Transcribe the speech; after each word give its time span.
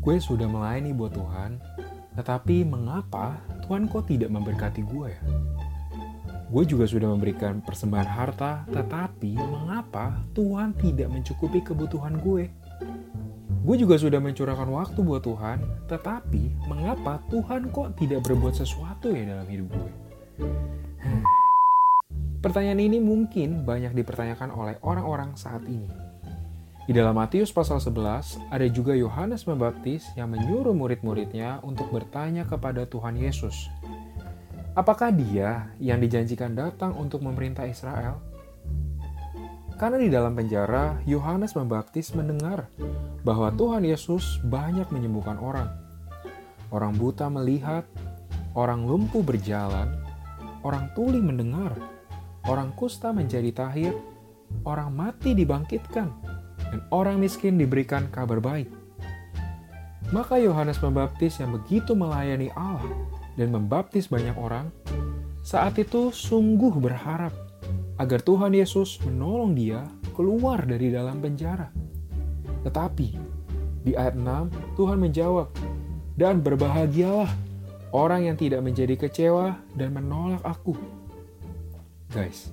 gue 0.00 0.16
sudah 0.16 0.48
melayani 0.48 0.96
buat 0.96 1.12
Tuhan, 1.12 1.60
tetapi 2.16 2.64
mengapa 2.64 3.36
Tuhan 3.68 3.84
kok 3.84 4.08
tidak 4.08 4.32
memberkati 4.32 4.80
gue 4.80 5.06
ya? 5.12 5.22
Gue 6.50 6.66
juga 6.66 6.88
sudah 6.88 7.12
memberikan 7.12 7.62
persembahan 7.62 8.08
harta, 8.08 8.64
tetapi 8.72 9.38
mengapa 9.38 10.18
Tuhan 10.34 10.74
tidak 10.80 11.12
mencukupi 11.12 11.62
kebutuhan 11.62 12.18
gue? 12.18 12.48
Gue 13.60 13.76
juga 13.76 14.00
sudah 14.00 14.18
mencurahkan 14.18 14.66
waktu 14.72 14.98
buat 15.04 15.20
Tuhan, 15.20 15.62
tetapi 15.86 16.64
mengapa 16.64 17.20
Tuhan 17.28 17.68
kok 17.68 17.92
tidak 18.00 18.24
berbuat 18.24 18.56
sesuatu 18.56 19.12
ya 19.12 19.36
dalam 19.36 19.46
hidup 19.46 19.68
gue? 19.68 19.92
Pertanyaan 22.40 22.80
ini 22.80 22.98
mungkin 23.04 23.68
banyak 23.68 23.92
dipertanyakan 23.92 24.48
oleh 24.48 24.80
orang-orang 24.80 25.36
saat 25.36 25.60
ini. 25.68 26.09
Di 26.90 26.98
dalam 26.98 27.14
Matius 27.14 27.54
pasal 27.54 27.78
11, 27.78 28.50
ada 28.50 28.66
juga 28.66 28.98
Yohanes 28.98 29.46
Pembaptis 29.46 30.10
yang 30.18 30.34
menyuruh 30.34 30.74
murid-muridnya 30.74 31.62
untuk 31.62 31.86
bertanya 31.94 32.42
kepada 32.42 32.82
Tuhan 32.82 33.14
Yesus. 33.14 33.70
Apakah 34.74 35.14
dia 35.14 35.70
yang 35.78 36.02
dijanjikan 36.02 36.50
datang 36.50 36.98
untuk 36.98 37.22
memerintah 37.22 37.62
Israel? 37.70 38.18
Karena 39.78 40.02
di 40.02 40.10
dalam 40.10 40.34
penjara, 40.34 40.98
Yohanes 41.06 41.54
Pembaptis 41.54 42.10
mendengar 42.10 42.66
bahwa 43.22 43.54
Tuhan 43.54 43.86
Yesus 43.86 44.42
banyak 44.50 44.90
menyembuhkan 44.90 45.38
orang. 45.38 45.70
Orang 46.74 46.98
buta 46.98 47.30
melihat, 47.30 47.86
orang 48.58 48.82
lumpuh 48.82 49.22
berjalan, 49.22 49.94
orang 50.66 50.90
tuli 50.98 51.22
mendengar, 51.22 51.70
orang 52.50 52.74
kusta 52.74 53.14
menjadi 53.14 53.54
tahir, 53.54 53.94
orang 54.66 54.90
mati 54.90 55.38
dibangkitkan, 55.38 56.29
dan 56.70 56.80
orang 56.94 57.18
miskin 57.18 57.58
diberikan 57.58 58.06
kabar 58.14 58.38
baik. 58.38 58.70
Maka 60.10 60.42
Yohanes 60.42 60.82
Pembaptis 60.82 61.38
yang 61.38 61.54
begitu 61.54 61.94
melayani 61.94 62.50
Allah 62.58 62.82
dan 63.38 63.54
membaptis 63.54 64.10
banyak 64.10 64.34
orang, 64.34 64.74
saat 65.46 65.78
itu 65.78 66.10
sungguh 66.10 66.74
berharap 66.82 67.30
agar 68.00 68.18
Tuhan 68.24 68.50
Yesus 68.50 68.98
menolong 69.06 69.54
dia 69.54 69.86
keluar 70.16 70.66
dari 70.66 70.90
dalam 70.90 71.22
penjara. 71.22 71.70
Tetapi 72.66 73.08
di 73.86 73.92
ayat 73.96 74.18
6 74.18 74.50
Tuhan 74.76 74.98
menjawab, 74.98 75.48
"Dan 76.18 76.44
berbahagialah 76.44 77.30
orang 77.94 78.28
yang 78.28 78.36
tidak 78.36 78.60
menjadi 78.60 78.98
kecewa 78.98 79.56
dan 79.78 79.96
menolak 79.96 80.42
aku." 80.44 80.74
Guys, 82.10 82.50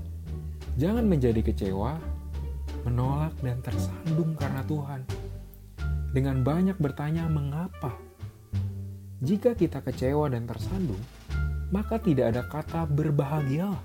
jangan 0.77 1.09
menjadi 1.09 1.41
kecewa, 1.41 1.97
menolak 2.87 3.35
dan 3.43 3.59
tersandung 3.59 4.31
karena 4.39 4.63
Tuhan. 4.63 5.03
Dengan 6.15 6.39
banyak 6.41 6.79
bertanya 6.79 7.27
mengapa. 7.27 7.91
Jika 9.19 9.53
kita 9.59 9.83
kecewa 9.83 10.31
dan 10.31 10.47
tersandung, 10.47 11.03
maka 11.75 11.99
tidak 11.99 12.31
ada 12.31 12.47
kata 12.47 12.87
berbahagialah. 12.87 13.83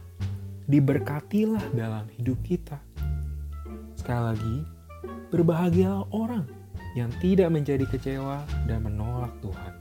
Diberkatilah 0.71 1.75
dalam 1.75 2.07
hidup 2.15 2.39
kita. 2.47 2.79
Sekali 3.99 4.23
lagi, 4.23 4.57
Berbahagialah 5.33 6.13
orang 6.13 6.45
yang 6.93 7.09
tidak 7.25 7.49
menjadi 7.49 7.89
kecewa 7.89 8.45
dan 8.69 8.85
menolak 8.85 9.33
Tuhan. 9.41 9.73